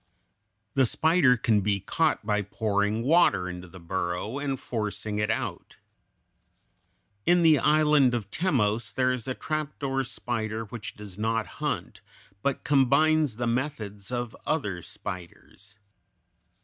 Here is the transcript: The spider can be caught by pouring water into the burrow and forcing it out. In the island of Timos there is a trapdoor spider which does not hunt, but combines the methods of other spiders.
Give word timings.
The 0.73 0.87
spider 0.87 1.37
can 1.37 1.61
be 1.61 1.79
caught 1.79 2.25
by 2.25 2.41
pouring 2.41 3.03
water 3.03 3.47
into 3.47 3.67
the 3.67 3.79
burrow 3.79 4.39
and 4.39 4.59
forcing 4.59 5.19
it 5.19 5.29
out. 5.29 5.75
In 7.27 7.43
the 7.43 7.59
island 7.59 8.15
of 8.15 8.31
Timos 8.31 8.91
there 8.91 9.13
is 9.13 9.27
a 9.27 9.35
trapdoor 9.35 10.03
spider 10.03 10.65
which 10.65 10.95
does 10.95 11.19
not 11.19 11.45
hunt, 11.61 12.01
but 12.41 12.63
combines 12.63 13.35
the 13.35 13.45
methods 13.45 14.11
of 14.11 14.35
other 14.43 14.81
spiders. 14.81 15.77